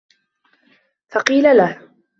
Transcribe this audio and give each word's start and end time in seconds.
فَقِيلَ 1.09 1.57
لَهُ 1.57 1.89